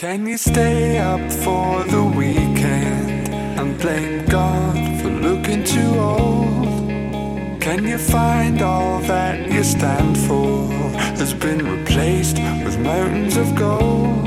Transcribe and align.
Can 0.00 0.26
you 0.26 0.38
stay 0.38 0.96
up 0.96 1.20
for 1.30 1.84
the 1.84 2.02
weekend 2.02 3.28
and 3.60 3.78
blame 3.78 4.24
God 4.24 4.74
for 5.02 5.10
looking 5.10 5.62
too 5.62 5.92
old? 6.00 7.60
Can 7.60 7.86
you 7.86 7.98
find 7.98 8.62
all 8.62 9.00
that 9.00 9.52
you 9.52 9.62
stand 9.62 10.16
for 10.16 10.72
has 11.20 11.34
been 11.34 11.58
replaced 11.66 12.38
with 12.64 12.78
mountains 12.78 13.36
of 13.36 13.54
gold? 13.54 14.24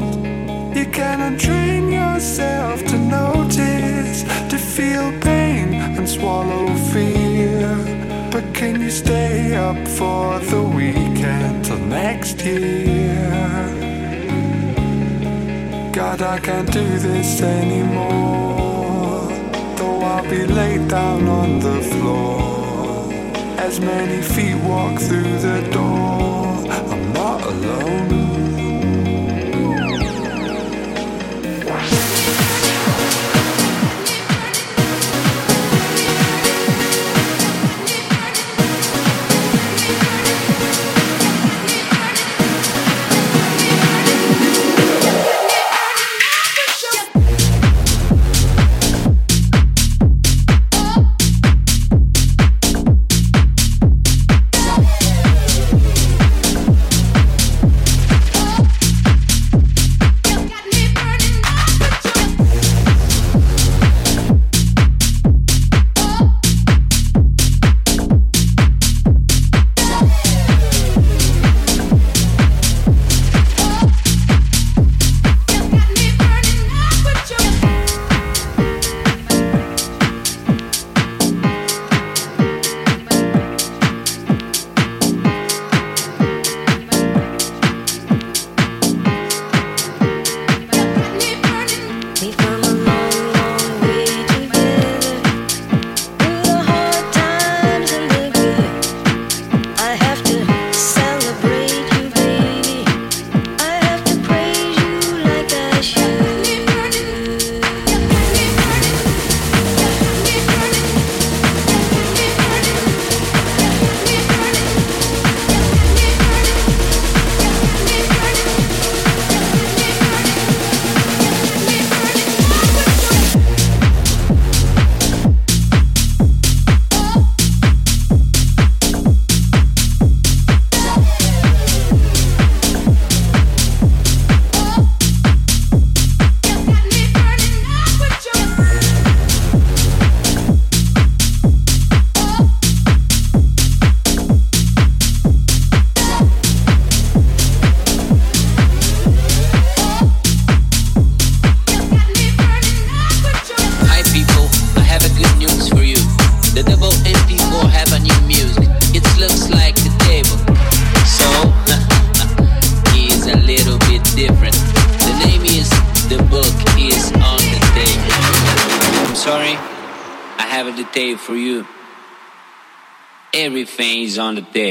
You 0.77 0.85
can 0.85 1.17
untrain 1.33 1.91
yourself 1.91 2.85
to 2.85 2.97
notice, 2.99 4.21
to 4.51 4.57
feel 4.59 5.11
pain 5.21 5.73
and 5.73 6.07
swallow 6.07 6.67
fear. 6.93 8.29
But 8.29 8.53
can 8.53 8.79
you 8.79 8.91
stay 8.91 9.55
up 9.55 9.87
for 9.87 10.37
the 10.37 10.61
weekend 10.61 11.65
till 11.65 11.79
next 11.79 12.45
year? 12.45 13.92
God, 15.93 16.23
I 16.23 16.39
can't 16.39 16.71
do 16.71 16.97
this 16.97 17.39
anymore. 17.39 19.27
Though 19.77 20.01
I'll 20.01 20.27
be 20.27 20.43
laid 20.47 20.87
down 20.87 21.27
on 21.27 21.59
the 21.59 21.81
floor. 21.81 23.13
As 23.59 23.79
many 23.79 24.23
feet 24.23 24.55
walk 24.63 24.99
through 24.99 25.37
the 25.37 25.61
door, 25.71 26.65
I'm 26.67 27.13
not 27.13 27.43
alone. 27.43 28.22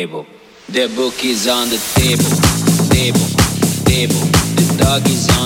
Table. 0.03 0.27
The 0.69 0.89
book 0.97 1.25
is 1.25 1.47
on 1.47 1.69
the 1.69 1.79
table. 1.95 2.33
Table, 2.91 3.29
table. 3.87 4.23
The 4.59 4.67
dog 4.83 5.07
is 5.07 5.29
on 5.39 5.42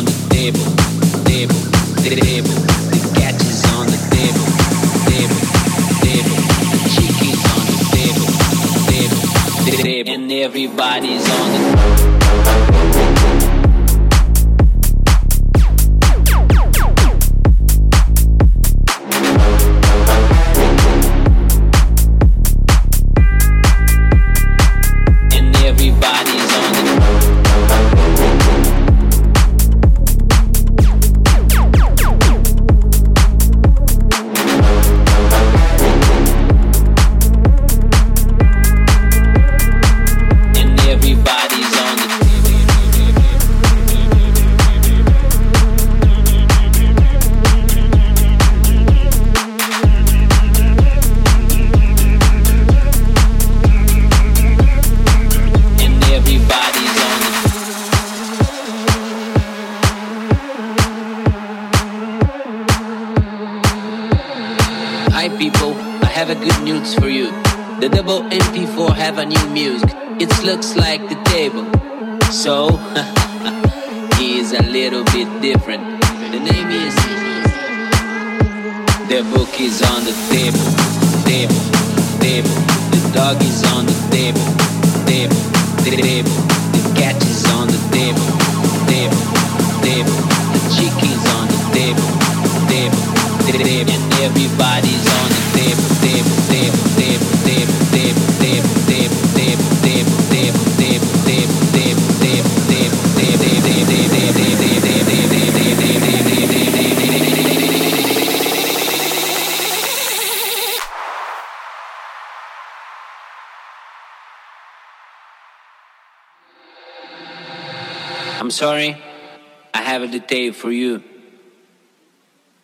Detail 120.26 120.52
for 120.52 120.72
you. 120.72 121.02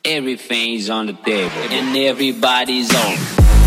Everything's 0.04 0.90
on 0.90 1.06
the 1.06 1.12
table 1.12 1.52
and 1.70 1.96
everybody's 1.96 2.92
on. 2.92 3.61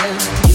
myself 0.00 0.49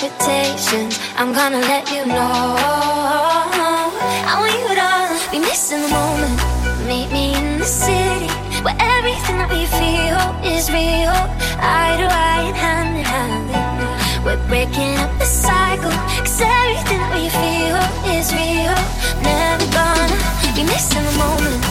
I'm 0.00 1.32
gonna 1.32 1.58
let 1.58 1.90
you 1.90 2.06
know. 2.06 2.54
I 4.30 4.36
want 4.38 4.54
you 4.54 4.70
to 4.78 5.30
be 5.32 5.40
missing 5.40 5.82
the 5.82 5.88
moment. 5.88 6.38
Meet 6.86 7.10
me 7.10 7.34
in 7.34 7.58
the 7.58 7.64
city 7.64 8.30
where 8.62 8.76
everything 8.78 9.38
that 9.38 9.50
we 9.50 9.66
feel 9.66 10.22
is 10.54 10.70
real. 10.70 11.10
Eye 11.58 11.98
to 11.98 12.06
eye 12.06 12.46
and 12.46 12.56
hand 12.56 12.98
in 12.98 13.04
hand. 13.04 14.24
We're 14.24 14.38
breaking 14.46 14.94
up 14.98 15.10
the 15.18 15.24
cycle. 15.24 15.90
Cause 16.22 16.40
everything 16.42 17.00
that 17.02 17.14
we 17.18 17.26
feel 17.34 17.82
is 18.14 18.30
real. 18.30 18.78
Never 19.20 19.66
gonna 19.74 20.54
be 20.54 20.62
missing 20.62 21.02
the 21.02 21.18
moment. 21.18 21.67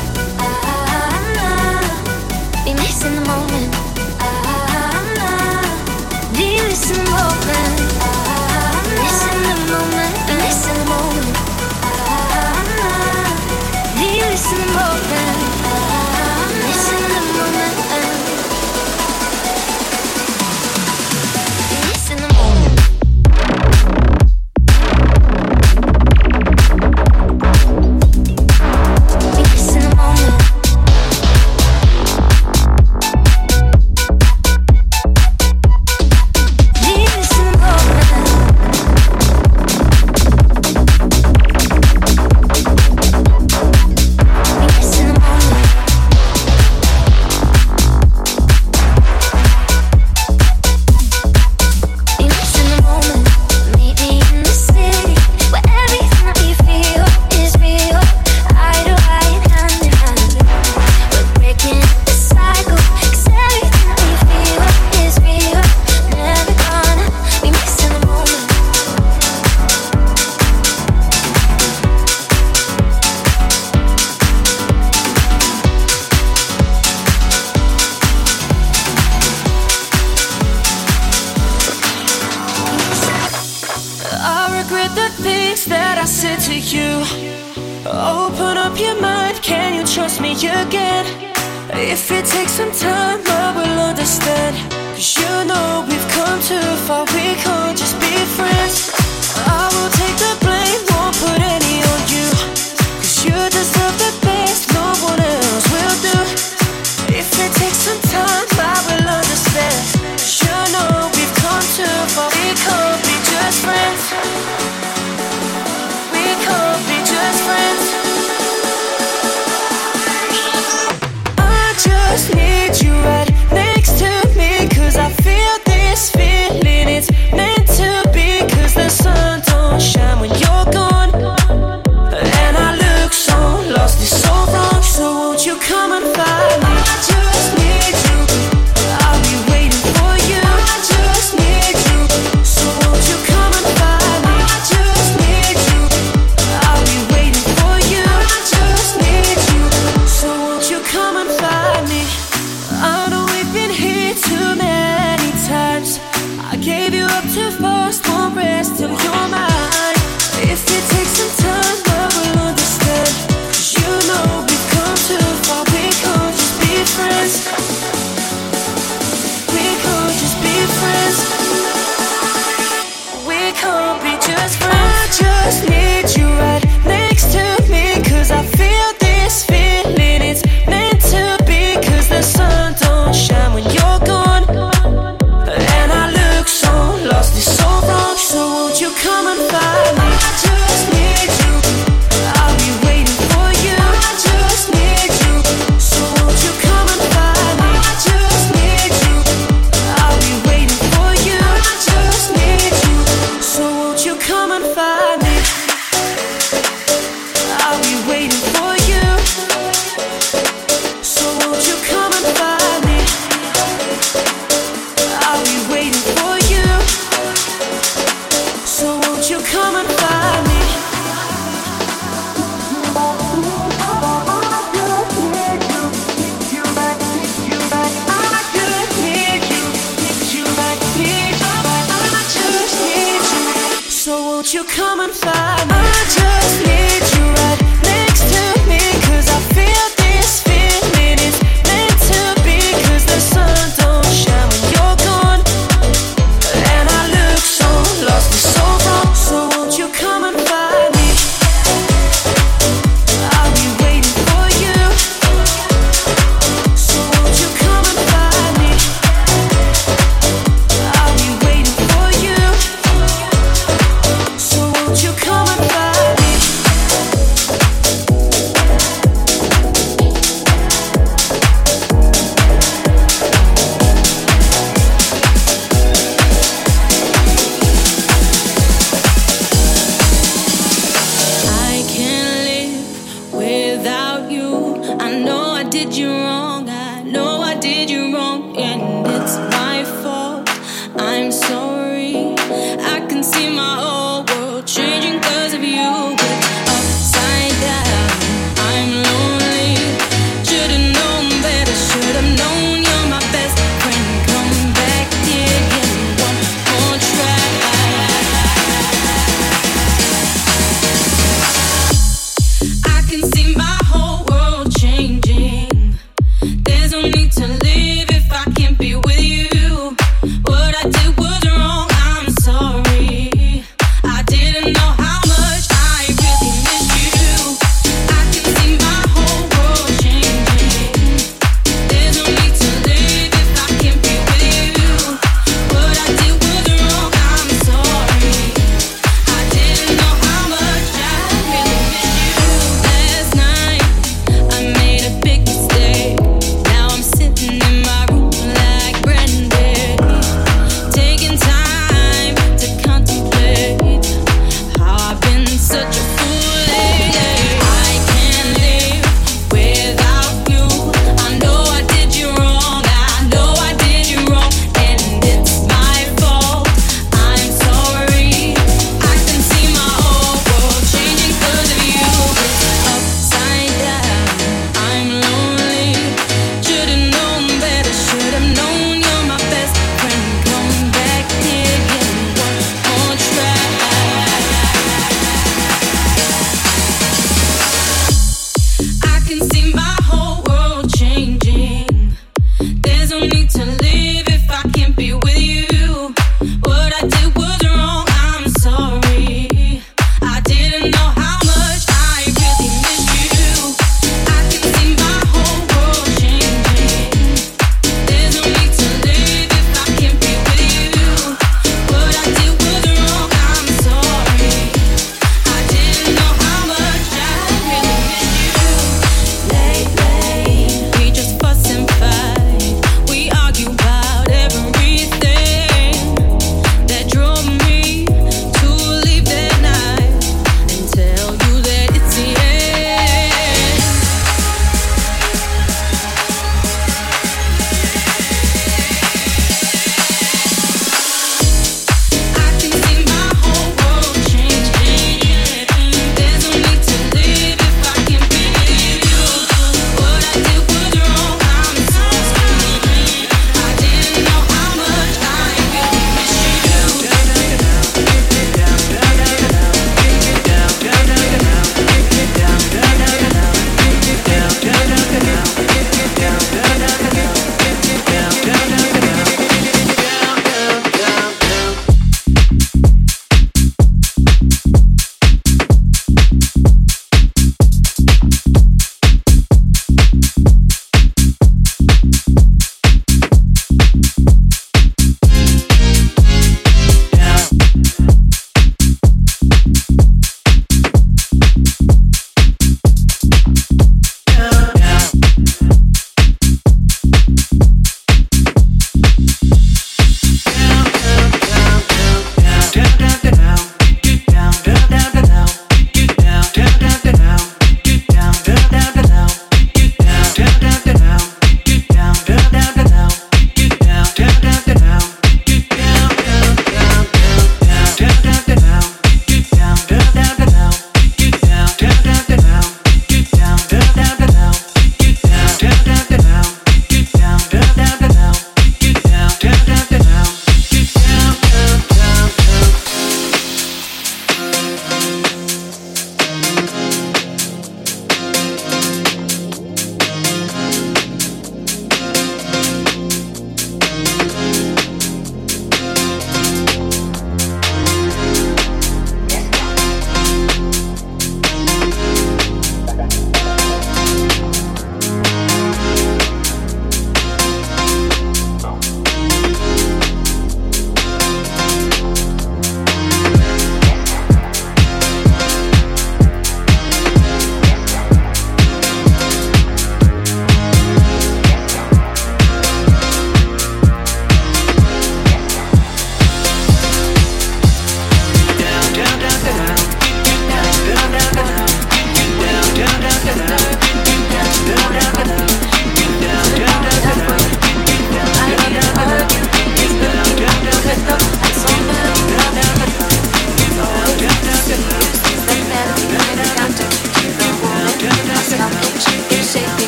sometimes. 92.58 92.97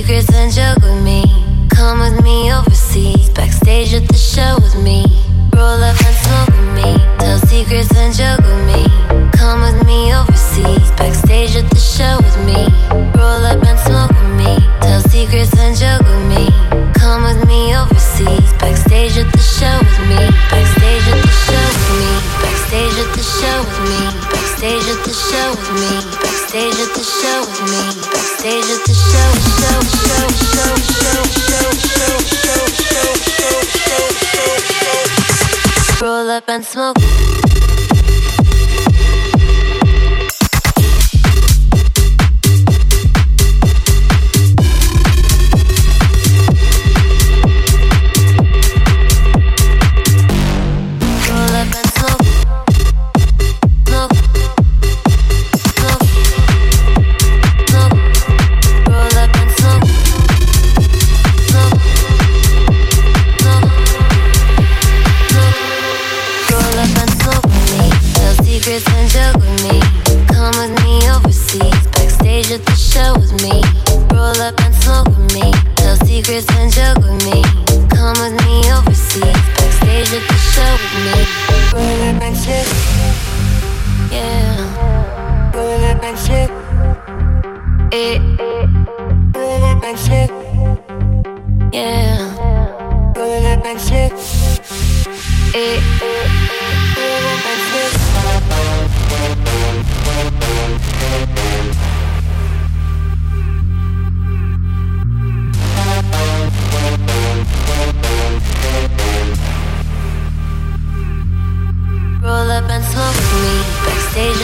secrets 0.00 0.32
and 0.32 0.50
joke 0.50 0.82
with 0.82 1.02
me. 1.04 1.22
Come 1.68 2.00
with 2.00 2.24
me 2.24 2.50
overseas, 2.52 3.28
backstage 3.30 3.92
at 3.92 4.08
the 4.08 4.14
show 4.14 4.54
with 4.56 4.76
me. 4.82 5.04
Roll 5.54 5.82
up 5.82 5.96
and 6.06 6.16
smoke 6.24 6.48
with 6.48 6.74
me, 6.74 6.90
tell 7.18 7.38
secrets 7.40 7.94
and 7.96 8.14
joke 8.14 8.40
with 8.40 8.62
me. 8.66 8.82
Come 9.32 9.60
with 9.60 9.84
me 9.84 10.14
overseas, 10.14 10.90
backstage 10.96 11.54
at 11.54 11.68
the 11.68 11.76
show 11.76 12.16
with 12.16 12.38
me. 12.46 12.79
And 36.50 36.64
smoke. 36.64 36.99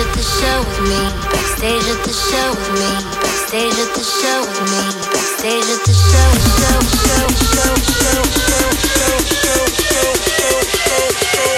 at 0.06 0.14
the 0.14 0.22
show 0.22 0.58
with 0.60 0.80
me. 0.86 1.00
Backstage 1.32 1.86
at 1.88 2.04
the 2.04 2.12
show 2.12 2.50
with 2.50 2.70
me. 2.74 2.90
Backstage 3.22 3.78
at 3.78 3.90
the 3.94 4.02
show 4.02 4.40
with 4.40 4.62
me. 4.70 4.82
Backstage 5.12 5.68
at 5.74 5.82
the 5.86 5.92
show, 5.92 6.30
show, 6.60 6.80
show, 7.02 7.26
show, 7.54 7.74
show, 7.86 8.22
show, 8.36 8.70
show, 8.76 9.16
show, 9.26 9.64
show, 9.76 10.60
show, 10.60 11.02
show, 11.18 11.50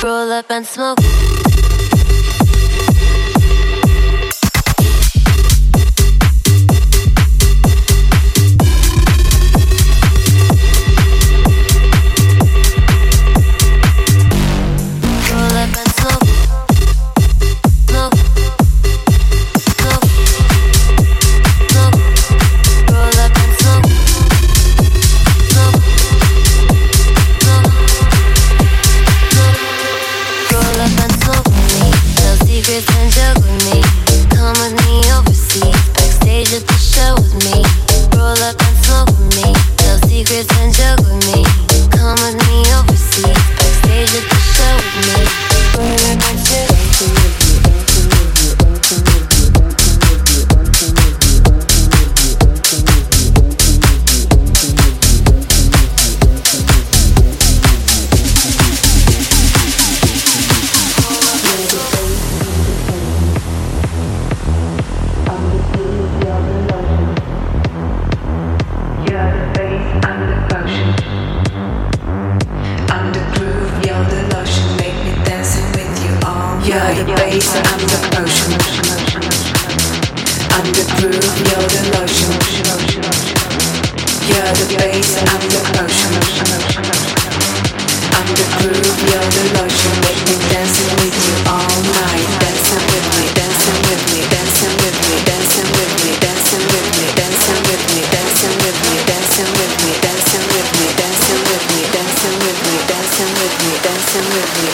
show. 0.00 0.06
Roll 0.06 0.32
up 0.32 0.50
and 0.50 0.66
smoke. 0.66 1.87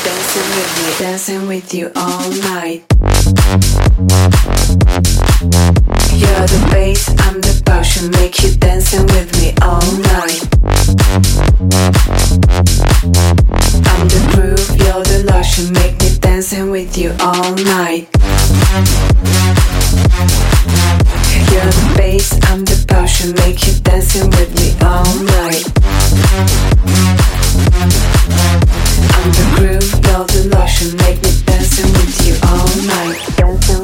dancing 0.04 0.48
with 0.56 0.70
me, 0.78 0.86
dancing 0.98 1.46
with 1.48 1.74
you 1.74 1.90
all 1.96 2.30
night. 2.30 2.84
You're 6.12 6.46
the 6.46 6.68
bass, 6.70 7.08
I'm 7.20 7.40
the 7.40 7.62
potion, 7.64 8.10
make 8.10 8.42
you 8.42 8.54
dancing 8.56 9.06
with 9.06 9.32
me 9.40 9.54
all 9.62 9.80
night. 10.14 10.42
I'm 13.90 14.08
the 14.08 14.20
groove, 14.32 14.68
you're 14.78 15.02
the 15.02 15.24
lotion, 15.32 15.72
make 15.72 15.98
me 16.00 16.16
dancing 16.20 16.70
with 16.70 16.96
you 16.96 17.14
all 17.20 17.54
night. 17.54 18.08
You're 21.50 21.72
the 21.72 21.94
bass, 21.96 22.32
I'm 22.44 22.64
the 22.64 22.84
potion, 22.88 23.34
make 23.34 23.66
you 23.66 23.74
dancing 23.82 24.30
with 24.30 24.54
me 24.58 24.74
all 24.82 25.04
night. 25.24 25.64
Undergroove, 28.26 30.06
love 30.06 30.28
the 30.28 30.48
lotion, 30.56 30.96
make 30.98 31.22
me 31.22 31.30
dancing 31.44 31.92
with 31.92 32.26
you 32.26 32.36
all 32.42 32.68
night. 32.86 33.83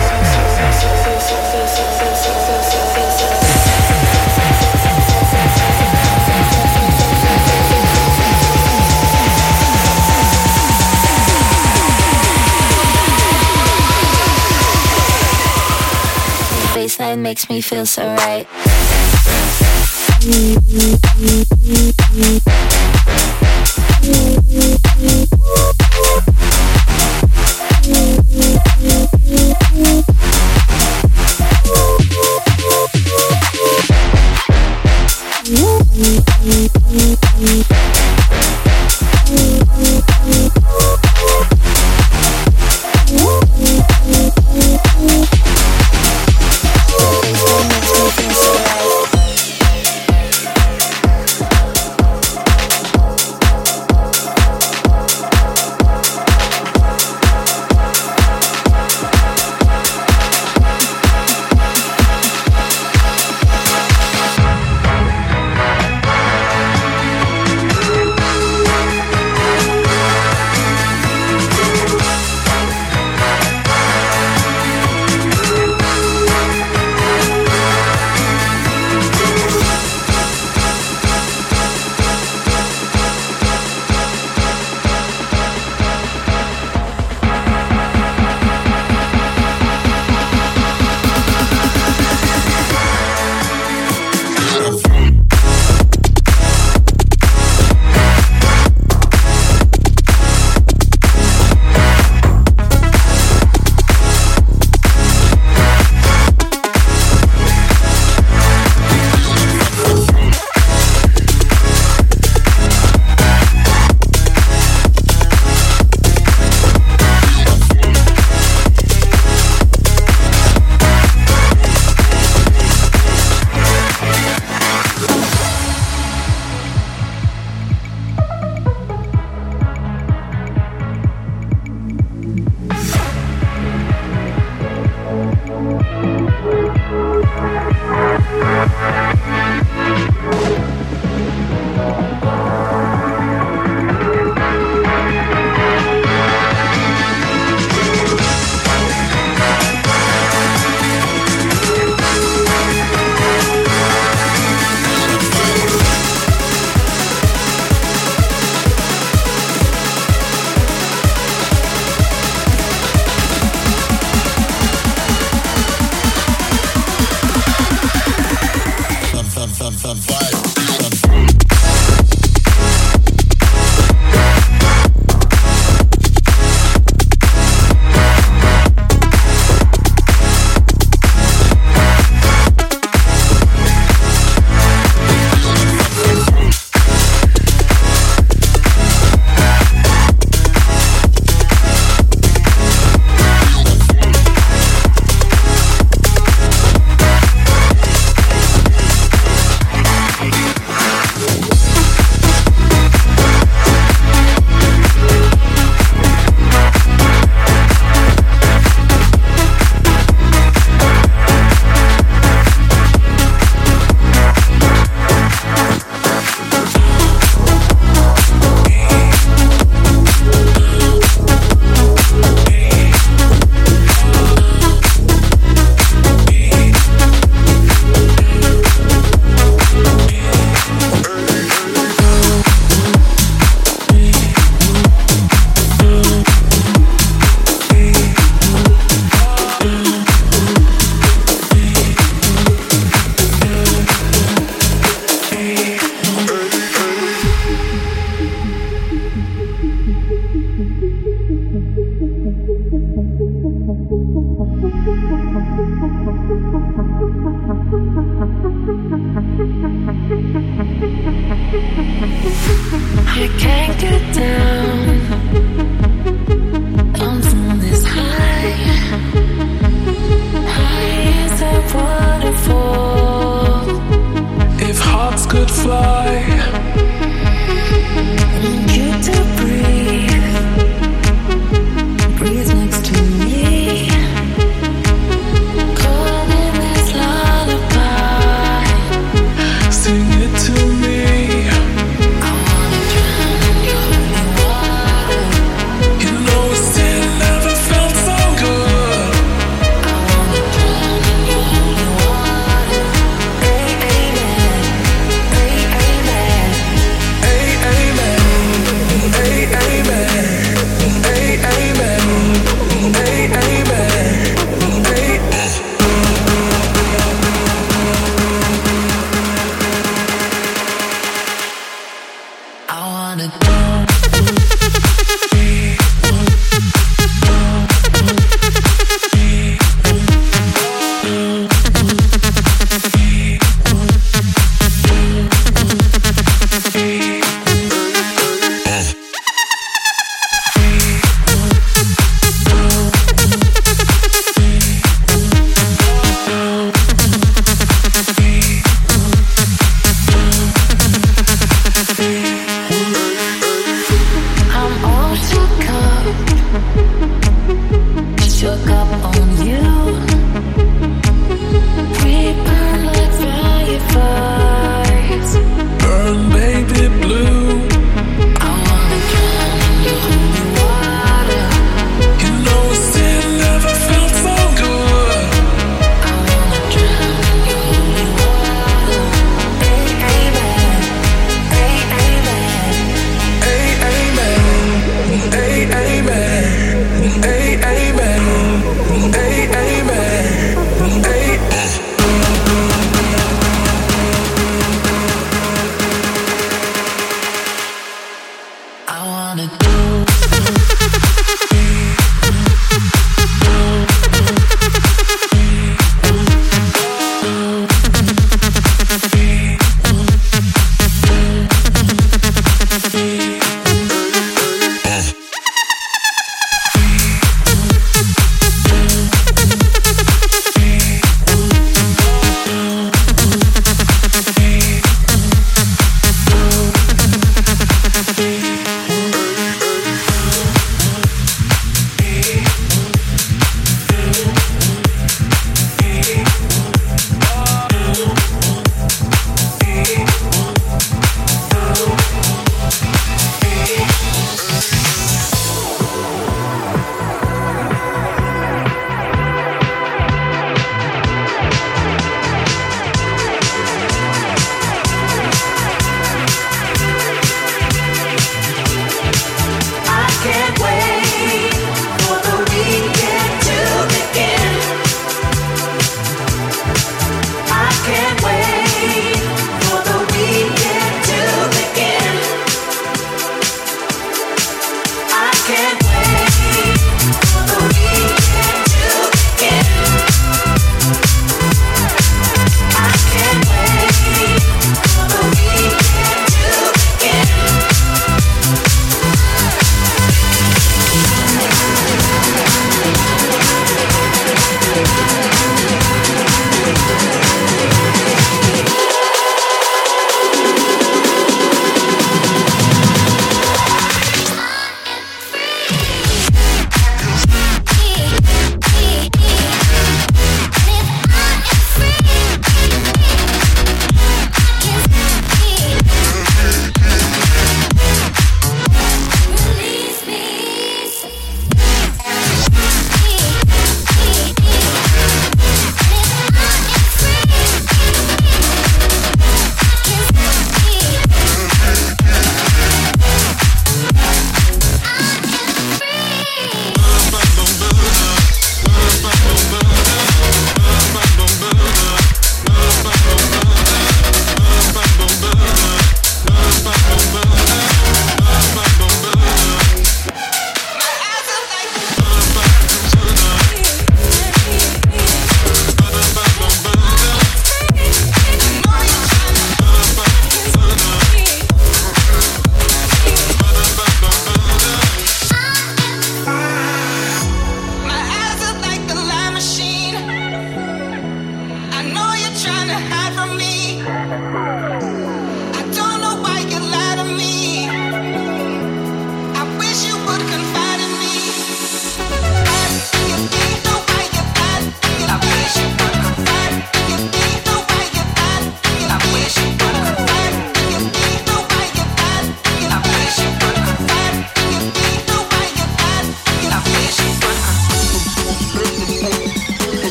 inside 17.11 17.21
makes 17.21 17.49
me 17.49 17.61
feel 17.61 17.85
so 17.85 18.03
right. 18.15 18.47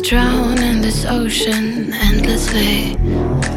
drown 0.00 0.62
in 0.62 0.80
this 0.80 1.04
ocean 1.04 1.92
endlessly. 1.92 3.47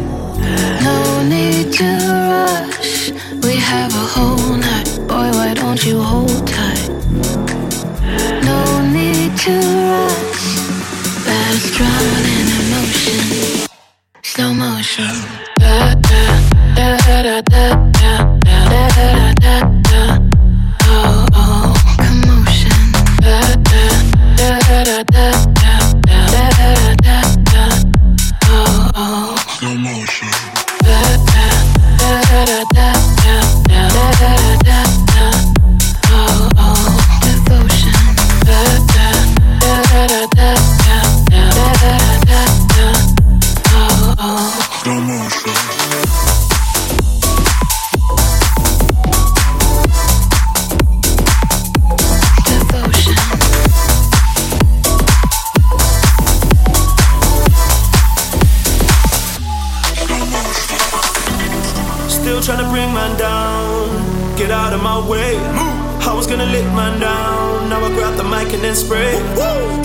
Get 64.42 64.50
out 64.50 64.74
of 64.74 64.82
my 64.82 64.98
way. 65.06 65.38
Move. 65.54 66.02
I 66.02 66.18
was 66.18 66.26
gonna 66.26 66.50
lick 66.50 66.66
man 66.74 66.98
down. 66.98 67.70
Now 67.70 67.78
I 67.78 67.94
grab 67.94 68.18
the 68.18 68.26
mic 68.26 68.50
and 68.58 68.66
then 68.66 68.74
spray. 68.74 69.14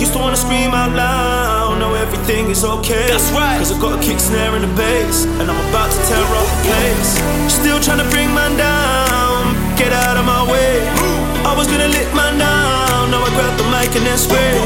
Used 0.01 0.17
to 0.17 0.19
wanna 0.19 0.33
scream 0.33 0.73
out 0.73 0.97
loud. 0.97 1.77
Now 1.77 1.93
everything 1.93 2.49
is 2.49 2.65
okay. 2.65 3.05
That's 3.05 3.29
right. 3.37 3.61
Cause 3.61 3.69
I 3.69 3.77
got 3.77 3.93
a 3.93 4.01
kick 4.01 4.17
snare 4.17 4.57
in 4.57 4.65
the 4.65 4.73
bass. 4.73 5.29
And 5.37 5.45
I'm 5.45 5.61
about 5.69 5.93
to 5.93 5.99
tear 6.09 6.25
up 6.25 6.47
the 6.49 6.73
place. 6.73 7.21
Still 7.53 7.77
trying 7.77 8.01
to 8.01 8.09
bring 8.09 8.33
man 8.33 8.57
down. 8.57 9.53
Get 9.77 9.93
out 9.93 10.17
of 10.17 10.25
my 10.25 10.41
way. 10.49 10.81
Move. 11.05 11.45
I 11.45 11.53
was 11.53 11.69
gonna 11.69 11.93
lick 11.93 12.09
man 12.17 12.41
down. 12.41 13.13
Now 13.13 13.21
I 13.21 13.29
grab 13.37 13.53
the 13.61 13.67
mic 13.69 13.93
and 13.93 14.09
then 14.09 14.17
spray. 14.17 14.57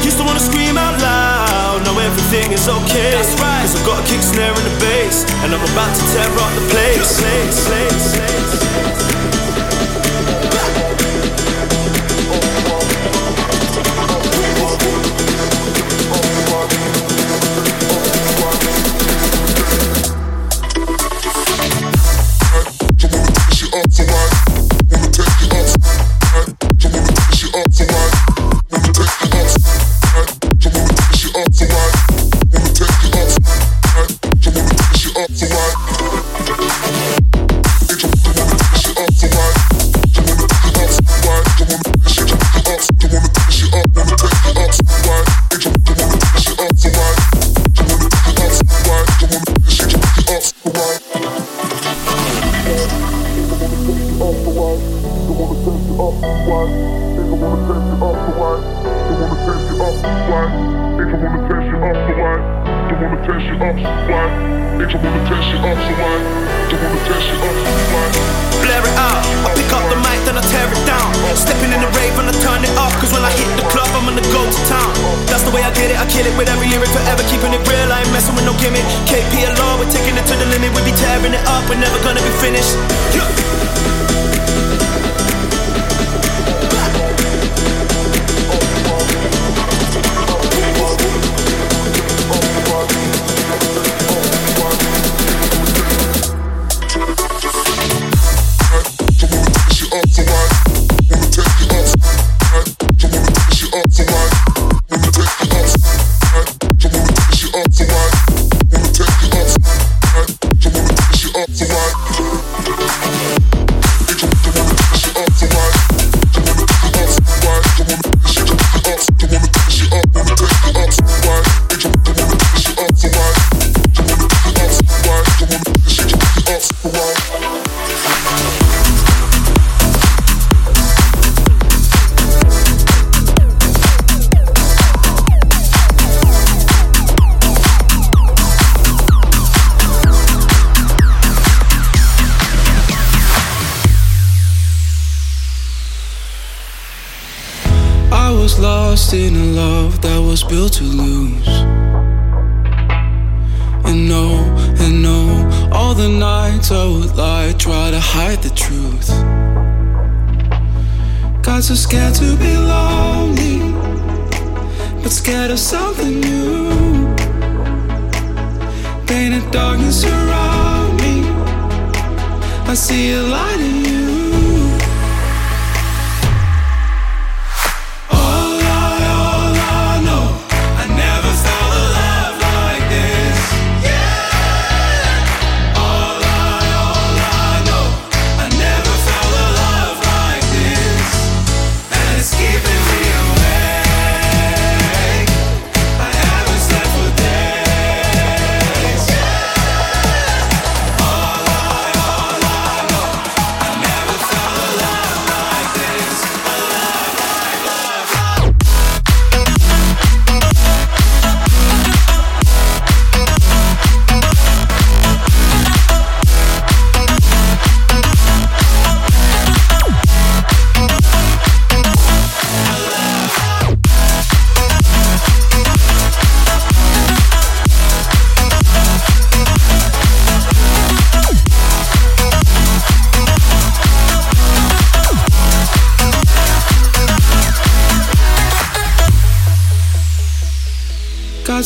Used 0.00 0.16
to 0.16 0.24
wanna 0.24 0.40
scream 0.40 0.80
out 0.80 0.96
loud. 0.96 1.84
Now 1.84 1.92
everything 2.00 2.56
is 2.56 2.72
okay. 2.72 3.12
That's 3.12 3.36
right. 3.36 3.68
Cause 3.68 3.76
I 3.76 3.84
got 3.84 4.00
a 4.00 4.04
kick 4.08 4.24
snare 4.24 4.56
in 4.56 4.64
the 4.64 4.76
bass. 4.80 5.28
And 5.44 5.52
I'm 5.52 5.60
about 5.60 5.92
to 5.92 6.02
tear 6.16 6.24
up 6.24 6.52
the 6.56 6.64
place. 6.72 7.20
place, 7.20 7.68
place, 7.68 8.16
place. 8.16 8.75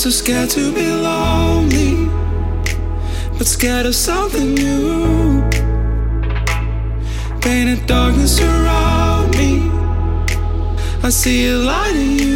So 0.01 0.09
scared 0.09 0.49
to 0.49 0.73
be 0.73 0.91
lonely, 0.91 2.09
but 3.37 3.47
scared 3.47 3.85
of 3.85 3.95
something 3.95 4.55
new. 4.55 5.43
Painted 7.43 7.87
darkness 7.87 8.41
around 8.41 9.37
me, 9.37 9.71
I 11.03 11.11
see 11.11 11.49
a 11.49 11.57
light 11.59 11.95
in 11.95 12.19
you. 12.19 12.30